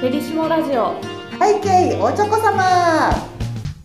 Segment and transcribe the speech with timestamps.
[0.00, 0.98] フェリシモラジオ。
[1.38, 3.12] 背景おちょこ様。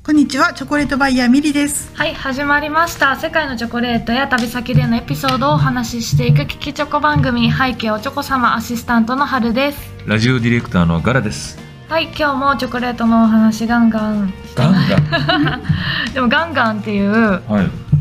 [0.04, 1.92] こんにちは、チョコレートバイヤーミリです。
[1.96, 3.18] はい始まりました。
[3.18, 7.52] 世界のチョコレートや旅先でのエピソードをお話ししていく聞きチョコ番組。
[7.52, 9.80] 背景おチョコ様アシスタントの春です。
[10.06, 11.58] ラジオディレクターのガラです。
[11.90, 14.34] はい今日もチョコレートのお話ガンガン。
[14.56, 15.60] ガンガ
[16.16, 17.42] でもガンガンっていう。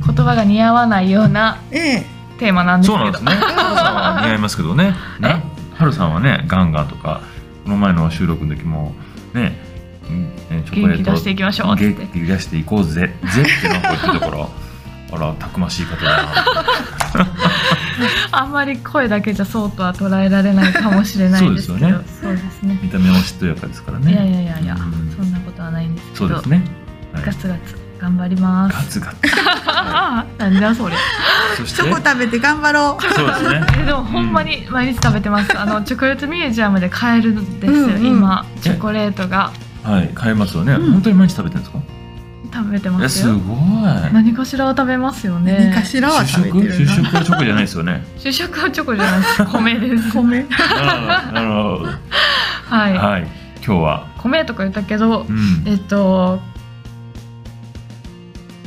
[0.06, 1.58] 言葉が似合わないような。
[1.72, 3.30] ええテーマなんですけどそうなんですね。
[3.32, 4.94] ハルさんは似合いますけどね。
[5.20, 5.42] ね。
[5.74, 7.20] ハルさんはね、ガンガンとか、
[7.64, 8.94] この前の収録の時も、
[9.34, 9.56] ね、
[10.08, 13.12] うんねチョコレート元気出していきましょうって元気出していこうぜ。
[13.34, 14.48] ぜってなんか言ってたから、
[15.12, 16.28] あら、たくましい方だな。
[18.32, 24.12] あんまり声だけじゃそうとは捉えられないかもしれないですけどそうそうですね見た目はしとやかですからね。
[24.12, 26.64] いやいやいやいや、うんそんなことはないんですけどそうですね。
[27.12, 29.16] はいガツガツ頑張りまガすツガツ。
[29.66, 30.94] は なんだそれ
[31.56, 33.02] チョコ食べて頑張ろう。
[33.14, 33.66] そうですね。
[33.80, 39.50] え でもほんまに毎日食べてます、あの チョコレートミュージアムで買えるんですよ、うんうん今チョコレートが
[39.84, 40.74] はい、買えますよね。
[40.74, 41.78] うん本当に毎日食べてるんですか？
[42.50, 44.12] 食べてえ、ますよすごい。
[44.12, 46.92] 何かしらは食べますよね何かしらは主食べてるな。
[46.94, 48.04] 食はチョコじゃないですよね。
[48.16, 50.46] 主食はチョコじゃないです米です米。
[51.32, 51.88] なるほど。
[52.70, 53.26] はい、はい。
[53.66, 55.62] 今日は、米とか言ったけどうん。
[55.66, 56.40] えっと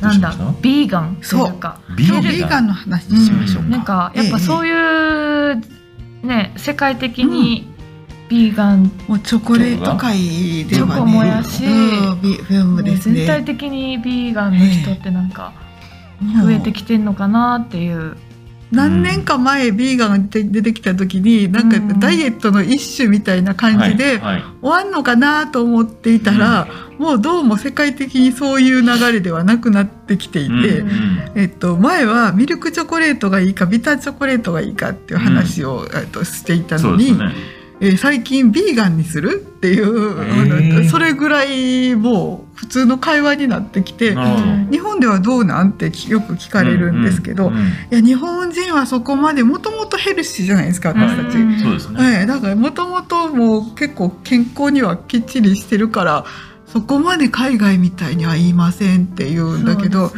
[0.02, 0.34] なんだ？
[0.60, 1.16] ビーガン？
[1.22, 1.80] というか。
[1.96, 3.68] ビ今日ビーガンの話しましょうか。
[3.68, 4.66] なんかやっぱそうう。
[4.66, 5.62] いう
[6.26, 7.68] ね世界的に
[8.28, 8.90] ビーガン。
[9.06, 10.92] もうチョコレート界ではね。
[10.92, 11.64] チョコもやし。
[11.64, 12.20] うん。
[12.20, 13.24] ビブームですね。
[13.24, 15.52] 全体的にビーガンの人ってなんか
[16.42, 18.16] 増えてきてんのかなっていう
[18.72, 22.00] 何年か前ビーガンが出てきた時になんかうん。
[22.00, 26.66] ダイエットの一種みたいな感じで終わんのかなと思っていたら、
[26.98, 37.16] もうどうも世界的にそういう流れではなくなってきていて、うんえっと、前はミルクチョコレートがいいかビターチョコレートがいいかっていう話を、えっと、していたのに。
[37.82, 44.14] えー最近ビーガンにするっていう、それぐらいもう普通の会話になってきて
[44.70, 51.38] 日本ではどうなんてよく聞かれるんですけど、うんうんいや日本人はそこまでもともとヘルシーじゃないですか私たち。
[51.38, 51.98] うね。
[51.98, 56.24] はい、だからもともともう結構健康にはきっちりしてるから
[56.66, 60.14] そこまで海外みたいには言いませんって言うんだけど、ね。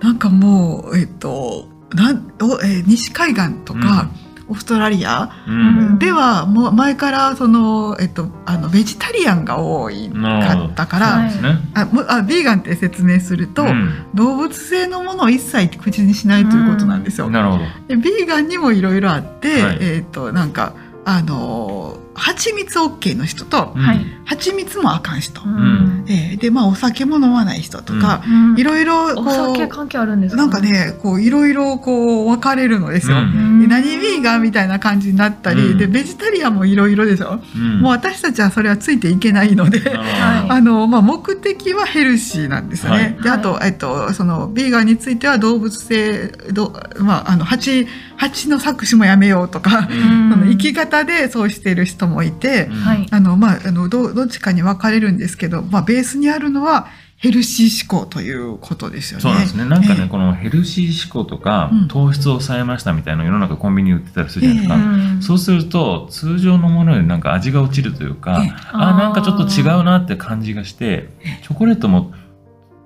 [0.00, 4.10] なんかもうえっとなんお、えー西海岸とか、
[4.48, 5.30] オーストラリア？
[5.46, 11.30] うんではもう前からその、えっと、あのベジタリアンが多いかったから、ね。
[11.74, 17.30] ああビーガンって説明すると、うん動物性のものを一切口にしないということなんですよ。
[17.30, 17.64] なるほど。
[17.88, 24.00] でビーガンにもいろいろあって、はいえっ、となんかあのー蜂蜜 OK の人とうんはい。
[24.24, 26.06] 蜂蜜もあかん人、うん。
[26.08, 28.58] えーでまあお酒も飲まない人とか、うん。
[28.58, 33.18] いろいろこお酒う関係あるんですかなんかねこういろいろこう分かれるのですよ。
[33.18, 33.60] うん。
[33.60, 35.78] で何ビーガンみたいな感じになったり、うん。
[35.78, 37.80] でベジタリアンもいろいろでしょ、うん。
[37.80, 42.96] もう私たちはそれはついていけないので、あのまあ、目的はヘルシーなんですよね。
[42.96, 43.22] はい。
[43.22, 47.86] であと、えっと、そのビーガンについては動物性ど、まあ、あの蜂
[48.16, 50.30] 蜂の搾取もやめようとか、うん。
[50.32, 59.22] その生き方でそうしている人もいて、うんはいあのまあ、あのどどっちかに分かれるんですけど、まあ、ベースにあるのはヘルシー思考ということですよね。
[59.22, 59.64] そうなんですね。
[59.64, 64.74] なんかね、えこのヘルシー思考とかうん、糖質を抑えましたみたいなの世の中コンビニに売ってたりするじゃないですか。
[64.76, 71.08] うんそうすると、通常のものよりなんか味が落ちるというかええ、あーなんかちょっと違うなって感じがして、
[71.42, 72.12] チョコレートも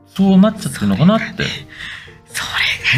[0.06, 1.44] そうなっちゃってるのかなって。
[2.28, 2.44] そ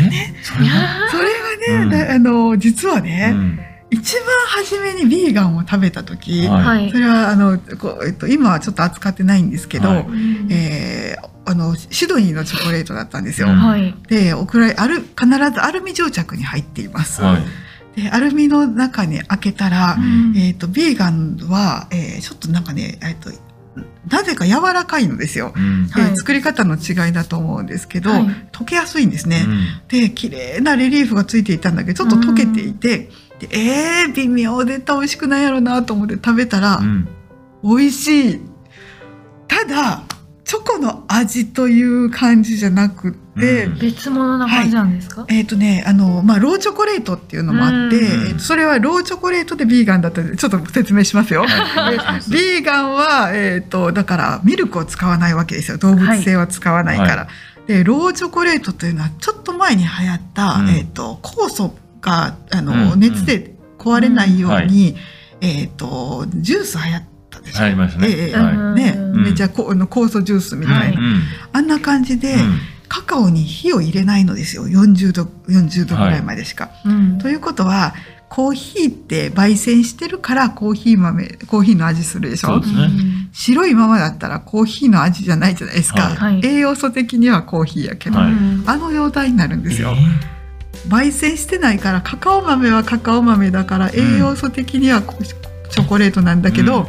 [0.08, 0.34] ね。
[0.42, 0.74] それが？
[0.74, 3.58] れそれがね、うんだあの実はうね、ん
[3.90, 13.48] 一番初めにビーガンを食べた時、はいはいそれはあのこう、えっと、今はちょっと扱ってないんですけど、はいうんえーあのシドニーのチョコレートだったんですよ。
[13.48, 17.22] うんはいでおくらいある必ずアルミ蒸着に入っています。
[17.22, 18.00] はい。
[18.00, 23.30] でアルミの中に開けたら、うんえっ、とビーガンは、えーちょっとなんかねえっ、と
[24.08, 25.52] なぜか柔らかいのですよ。
[25.56, 29.44] うんではい作り方の違いだと思うんですけど、はい溶けやすいんですね。
[29.44, 33.10] うんで綺麗なレリーフがついていたんだけどちょっと溶けていて、で
[33.50, 37.08] えー、微妙で美味しくないやろなと思って食べたら、うん。
[37.62, 38.40] 美味しい。
[39.48, 40.04] ただ
[40.44, 43.78] チョコの味という感じじゃなくって、うん。
[43.78, 51.44] 別物な感じなんですか、えっ、とねあの、まあ、ローチョコレートっていうのもあって、うんえーとそれはローチョコレートでビーガンだったんでちょっと説明しますよ。
[52.30, 55.78] ビーガンは、えー、とだからミルクを使わないわけですよ。
[55.78, 57.16] 動物性は使わないから。
[57.22, 57.28] は
[57.68, 60.68] でローチョコレートというのはちょっと前に流行った、うん。
[60.70, 64.96] えー、と酵素があの、うん熱で壊れないように、
[65.40, 67.60] えー、とジュース流行ったでしょ？
[67.60, 68.74] 流行りましたね。
[68.74, 69.22] ね、うん。
[69.22, 71.00] めっちゃこ酵素ジュースみたいな、
[71.52, 72.58] あんな感じで、うん。
[72.88, 74.66] カカオに火を入れないのですよ。
[74.66, 76.70] 40度40度ぐらいまでしか。
[76.84, 77.18] うん。
[77.18, 77.94] ということは
[78.28, 82.48] コーヒーって焙煎してるからコーヒー豆コーヒーの味するでしょ？
[82.48, 82.88] そうですね。
[83.32, 86.16] 白いままだったらコーヒーの味じゃないじゃないですか、はい。
[86.16, 86.46] はい。
[86.46, 88.32] 栄養素的にはコーヒーやけど、はい。
[88.32, 90.39] うんあの状態になるんですよ、え
[90.88, 96.86] 焙煎してないからカカオ豆はカカオ豆だから栄養素的にはチョコレートなんだけど、うん。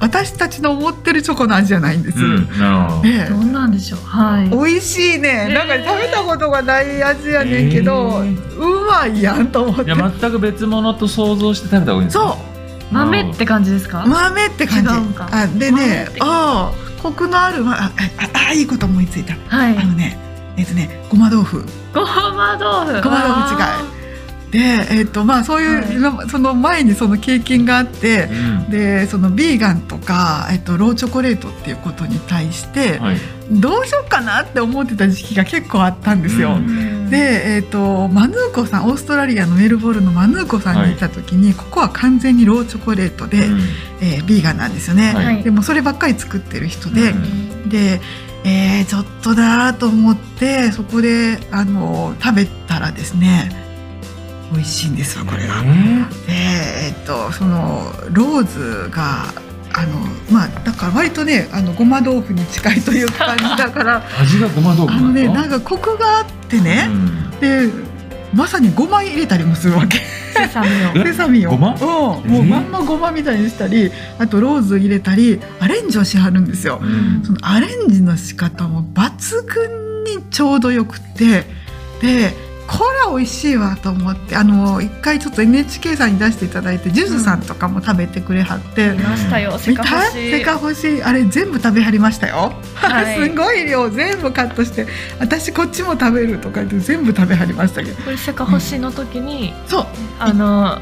[0.00, 2.58] 私たちの思ってるチョコの味じゃないんです、ーうん。
[2.58, 3.30] なるほどええ。
[3.30, 4.00] どんなんでしょう。
[4.00, 4.50] はい。
[4.50, 9.92] 美味しいね、なんか食べたことがない味やねんけど、えうまいやんと思って。
[9.92, 12.00] いや全く別物と想像して食べた方がいい。
[12.02, 12.94] んですかそう。
[12.94, 14.04] 豆って感じですか？
[14.06, 14.90] 豆って感じ。
[14.90, 17.90] あで豆ねああコクのある、まあ、あ
[18.34, 19.34] ああいいこと思いついた。
[19.48, 19.78] はい。
[19.78, 20.18] あのね
[20.56, 21.64] えっとねごま豆腐。
[21.94, 23.02] ごま豆腐。
[23.02, 23.62] ごま豆腐違い。
[23.62, 23.92] あ
[24.52, 24.58] で
[24.90, 28.70] えっとまあそういう、その前にその経験があってうん。
[28.70, 33.16] でそのビーガンとか、えっと、ローチョコレートっていうことに対して、はい。
[33.50, 36.56] どうしようかなって思ってた時期が結構あったんですよ。
[36.56, 37.08] うん。
[37.08, 43.60] で、えっとマヌーコさんオーストラリアのメルボルンのマヌーコさんに行った時に、ここは完全にローチョコレートで、うん。
[44.02, 45.14] えービーガンなんですよね。
[45.14, 45.42] はい。
[45.42, 48.00] でもそればっかり作ってる人で、うんで、
[48.44, 53.50] えーちょっとだと思ってそこであの食べたらですね
[54.52, 55.62] 美味しいんですよこれが。
[55.64, 56.32] えで
[56.88, 59.26] えっとそのローズが
[59.74, 60.00] あの
[60.30, 64.02] まあだから割とねあのごま豆腐に近いという感じだから。
[64.02, 67.30] ー 味がごま豆腐あのねななんかコクがあってね、うん。
[67.40, 67.91] で
[68.34, 69.98] まさにごま入れたりもするわけ。
[69.98, 70.70] セサミを。
[71.02, 71.50] え セサミを。
[71.50, 71.74] ごま？
[71.74, 76.80] うん、もうまんまごまみたいにしたりあとローズ入れたりアレンジをしはるんですよ。
[76.82, 77.22] うん。
[77.24, 81.44] そのアレンジの仕方も抜群にちょうどよくて。
[82.00, 82.34] で
[82.72, 89.84] これは美味しいわと思ってあの一回ちょっと NHK さんに出していただいてジュズさんとかも食べてくれはって、見ましたよセ見た？
[89.84, 90.30] カ欲しい。
[90.30, 91.02] セカ欲しい。
[91.02, 93.28] あれ全部食べはりましたよ、はい。
[93.28, 94.86] すごい量全部カットして
[95.20, 98.02] 私こっちも食べるとか言って全部食べはりましたけど。
[98.02, 99.86] これセカ欲しいの時にそう。
[100.18, 100.78] あの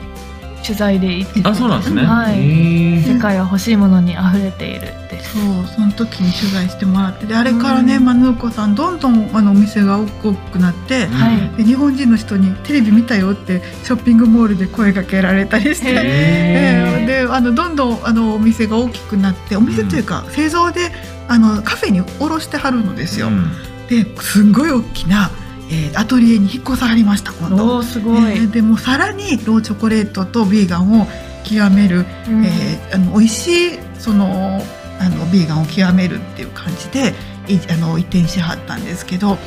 [0.62, 1.40] 取材で行って。
[1.44, 2.02] あそうなんですね。
[2.04, 3.02] はい。
[3.02, 8.04] 世界は欲しいものに溢れているそうその時に取材してもらってであれからね、うん。
[8.04, 11.56] マヌーコさんどんどんあのお店が大きくなって、うんはい。
[11.56, 20.92] で日本人の人に「テレビ見たよ」ってショッピングモールで声かけられたりして、へえーであのどんどんあのお店が大きくなってお店というか、製造で
[21.28, 23.28] あのカフェに卸してはるのですよ。
[23.28, 23.50] うん。
[23.88, 25.30] ですんごい大きな、
[25.70, 27.76] えーアトリエに引っ越さはりました今お度。
[27.76, 31.06] おすごい、えーでもさらにローチョコレートとビーガンを
[31.44, 32.44] 極める、うん。
[32.44, 34.62] えーあの美味しいその
[35.00, 37.14] あのビーガンを極めるっていう感じで
[37.48, 39.38] いあの移転しはったんですけど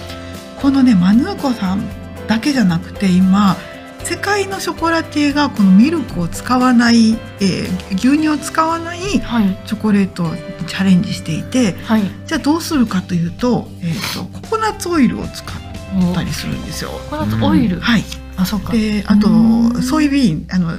[0.62, 1.84] このねマヌーコさん
[2.28, 3.56] だけじゃなくて今
[4.04, 9.58] 世界のショコラティエがこのミルクを使わない、えー牛乳を使わないはい。
[9.66, 10.32] チョコレートに
[10.68, 12.02] チャレンジしていてはい。
[12.26, 16.90] じゃあどうするかというと,、えー、とココナッツオイルを使ったりするんですよ。
[17.10, 18.04] ココナッツオイル、はい、
[18.36, 18.74] あそうか。
[18.74, 19.82] であとうん。
[19.82, 20.72] ソイビーンあの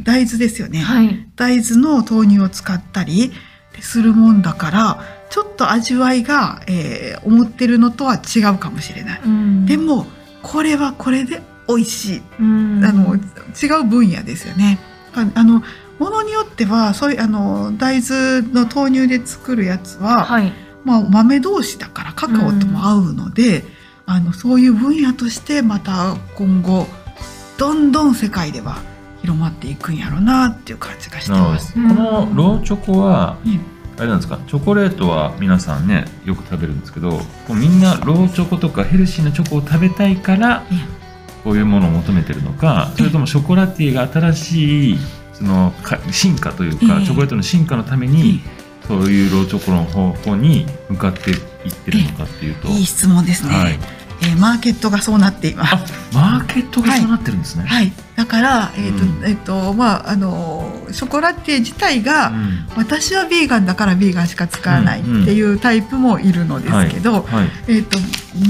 [0.00, 1.26] 大豆ですよね、はい。
[1.36, 3.32] 大豆の豆乳を使ったり
[3.80, 5.00] するもんだから
[5.30, 9.20] ちょっと味わいが、えー思ってるのとは違うかもしれない。
[9.24, 9.66] うん。
[9.66, 10.06] でも
[10.42, 12.84] これはこれで美味しい、うん。
[12.84, 14.78] あの違う分野ですよね。
[15.14, 15.62] ああの
[15.98, 20.52] ものによってはそういうあの大豆の豆乳で作るやつは、はい。
[20.84, 23.64] まあ、豆同士だからカカオとも合うので、
[24.06, 26.86] あのそういう分野としてまた今後
[27.58, 28.78] どんどん世界では
[29.26, 31.74] 広まっていくんやろうなっていう感じがしてます。
[31.74, 33.60] このローチョコはうん。
[33.98, 34.38] あれなんですか？
[34.46, 40.78] チョコレートは皆さんねよく食べるんですけどこうみんなローチョコとかヘルシーなチョコを食べたいからうん。
[41.42, 44.98] こういうものを求めてるのかそれともショコラティエが新しい
[45.32, 48.40] そのか進化というかええチョコレートの進化のために
[48.86, 51.36] そういうローチョコの方向に向かっていっ
[51.84, 52.68] てるのかっていうと。
[52.68, 53.78] いい質問ですね、はい。
[54.22, 55.74] えーマーケットがそうなっています。
[55.74, 57.64] あマーケットがそうなってるんですね。
[57.64, 59.24] はい、だから、えっ、と、うん。
[59.24, 62.66] えっ、と、まあ、あの、ショコラティエ自体が、うん。
[62.76, 67.98] 私はビーガンだからビーガンしか使わないっていうタイプもいるのですけど、はいえっ、と、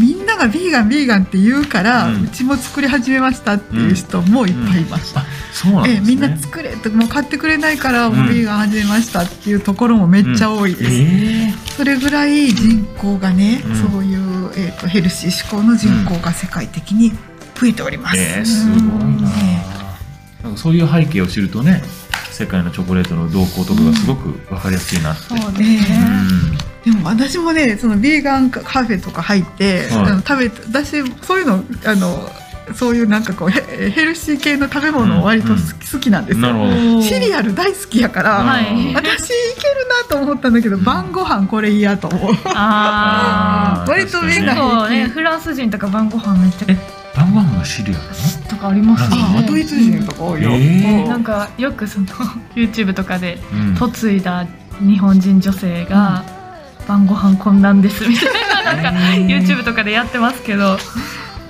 [0.00, 5.14] みんながビーガンビーガンって言うから、ううんちも作り始めましたっていう人もいっぱいいます。
[5.16, 6.00] あそうなんですね。
[6.00, 10.90] ええみんな作れってもう買ってくれないからもううんビーガン始めましたっていうところもめっちゃ多いです。
[10.90, 13.76] えそれぐらい人口がね、うん。
[13.76, 17.12] そういう、えー、とヘルシー志向の人口が世界的に
[17.54, 18.18] 増えております。
[18.18, 19.28] えーすごいな。
[19.28, 19.45] ね
[20.46, 21.82] なんかそういう背景を知るとね
[22.30, 25.22] 世界のチョコレートの動向とかがすごく分かりやすいなって。
[25.22, 25.76] そうですねね。
[26.84, 30.04] でも私もねそのビーガンカフェとか入って、はい。
[30.04, 32.30] あの食べて私そういうのあの
[32.74, 36.42] そういうなんかこうヘヘルシー系の食べ物を割と好き,、好きなんですよ。
[36.42, 37.02] なるほど。
[37.02, 38.94] シリアル大好きやから、はい。
[38.94, 42.34] 私いけるなと思ったんだけど晩ご飯これ嫌と思う。
[42.44, 45.06] 割とみんーなね。
[45.08, 46.78] フランス人とか晩ご飯めっちゃえ
[47.16, 49.44] 晩ご飯がシリアルかありますね。
[49.48, 50.50] ドイツ人とか多いよ。
[51.08, 52.06] なんかよくその
[52.54, 53.74] YouTube とかでうん。
[54.04, 54.46] 嫁いだ
[54.80, 56.24] 日本人女性が
[56.86, 59.00] 晩ご飯こんなんですみたいななんか
[59.34, 60.76] YouTube とかでやってますけど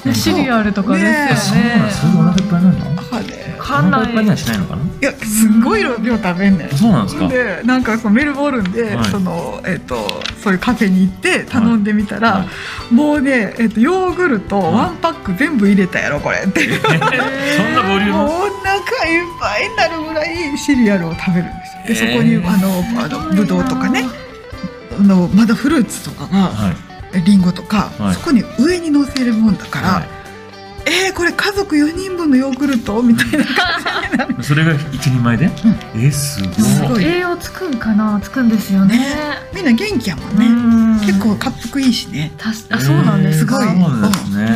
[0.05, 1.31] うんシリアルとかですよね。
[1.33, 2.96] そうなのそれでお腹いっぱいになるの？
[3.17, 4.83] あねわかんないお腹いっぱいにはしないのかな？
[4.85, 6.71] いやすんごい量食べんねん。
[6.71, 7.29] そうなんですか。
[7.29, 9.05] でなんかこうメルボルンで、はい。
[9.07, 9.97] そのえっ、と
[10.43, 12.47] そういうカフェに行って頼んでみたら、は
[12.91, 12.95] い。
[12.95, 14.75] もうねえっ、とヨーグルトはい。
[14.75, 16.63] ワンパック全部入れたやろこれって。
[16.65, 18.13] え そんなボリューム？
[18.13, 18.31] もうお
[18.65, 21.53] 腹いっぱいになるぐらいシリアルを食べるんで
[21.87, 22.07] すよ。
[22.07, 24.05] でそこに、えーあのあのブドウとかね
[24.99, 27.23] あのまだフルーツとかが、はい。
[27.25, 28.15] リンゴとか、はい。
[28.15, 30.05] そこに上に乗せるもんだから、は
[30.87, 33.55] えー、これ家族4人分のヨーグルトみたいな感
[34.09, 34.37] じになる。
[34.41, 35.51] いそれが一人前で？
[35.97, 36.53] えすごい。
[36.55, 37.05] すごい。
[37.05, 38.21] 栄養つくんかな?
[38.23, 38.99] つくんですよね。
[38.99, 39.05] ね。
[39.55, 40.47] みんな元気やもんね。
[40.47, 41.01] うん。
[41.01, 41.39] 結構滑
[41.71, 42.33] 腹いいしね。
[42.39, 43.61] たしあそうなんですか。
[43.61, 43.77] すごい。
[43.81, 44.47] そうなんですね。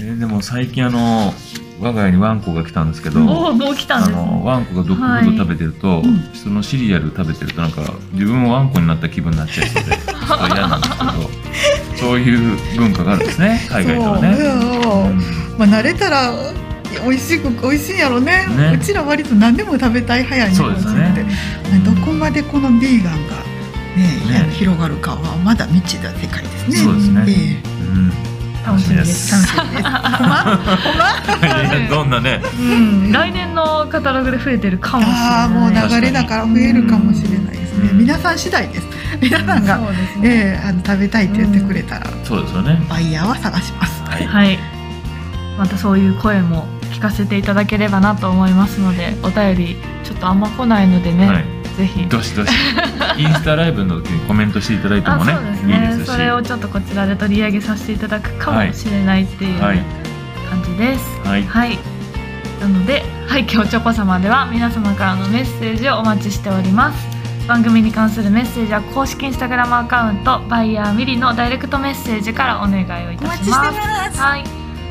[0.00, 1.32] えーでも最近あの
[1.80, 4.24] 我が家にワンコが来たんですけどおおもう来たんあですね。
[4.24, 6.30] のワンコがドッグフード食べてると、うん。
[6.34, 11.10] そのシリアル食べてるとなんか自分もワンコになった気分になっちゃいそうでちょっと嫌なんですけど
[12.04, 14.36] そういう文化があるんですね海外ではね。
[15.58, 16.32] まあ慣れたら
[17.04, 18.46] 美味しく美味しいんやろね。
[18.46, 18.78] ね。
[18.80, 21.26] うちら割と何でも食べたい派やねそうですね。
[21.84, 23.34] どこまでこのビーガンが
[23.96, 24.50] ねね。
[24.52, 26.76] 広がるかはまだ未知な世界ですね。
[26.76, 27.24] そうですね。
[27.28, 28.12] えうん。
[28.66, 29.34] 楽しみです。
[29.34, 29.88] え楽しみです。
[29.88, 30.44] ほんま？
[30.44, 31.88] ほんま？
[31.90, 32.40] どんなね。
[32.58, 33.12] うん。
[33.12, 35.20] 来年のカタログで増えてるかもしれない。
[35.22, 37.90] ああもう流れだから増えるかもしれないですね。
[37.92, 37.98] うん。
[37.98, 38.86] 皆さん次第です。
[39.20, 39.86] 皆さんが、ね
[40.22, 42.78] ええあの食べたいって言ってくれたら、そうですよね。
[42.88, 44.02] バイヤーは探します。
[44.02, 44.24] はい。
[44.24, 44.58] はい
[45.58, 51.44] またそういう声も聞かせていただければなと思いますのでお便りちょっとあんま来ないのでね、はい
[51.74, 52.50] ぜひどしどし
[53.18, 55.98] インスタライブの時にコメントしていただいてあもねそうですいいですし。
[55.98, 59.82] ねそれをちょっとこちらで取り上げさせていただくかもしれないっていうはい
[60.48, 61.44] 感じですはい。
[61.44, 61.78] はい、
[62.60, 67.13] なので「はい今日チョコ様」では皆様からのメッセージをお待ちしております
[67.46, 73.72] 番組に関するメッセージは公式インスタグラムアカウントバイヤーミリのダイレクトメッセージからお願いをいたしま
[74.10, 74.18] す。
[74.18, 74.44] はい。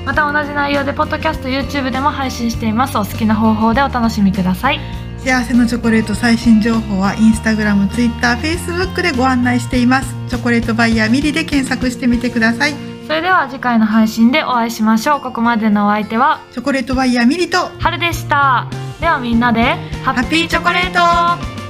[0.05, 2.97] また同じ内容でポッドキャスト YouTube でも配信しています。
[2.97, 4.79] お好きな方法でお楽しみください。
[5.17, 10.13] 幸せのチョコレート最新情報はインスタグラム、ツイッター、フェイスブックでご案内しています。
[10.27, 12.73] チョコレートバイヤーミリで検索してみてください。
[13.07, 15.21] それでは次回の配信でお会いしましょう。
[15.21, 18.67] ここまでのお相手はチョコレートバイヤーミリと春でした。
[18.99, 21.62] ではみんなでハッピーチョコレート